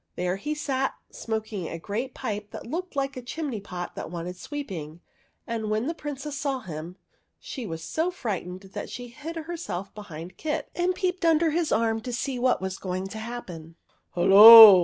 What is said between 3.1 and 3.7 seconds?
a chim ney